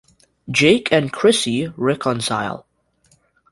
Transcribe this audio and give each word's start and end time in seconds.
Jake 0.49 0.91
and 0.91 1.13
Chrissie 1.13 1.67
reconcile. 1.77 2.65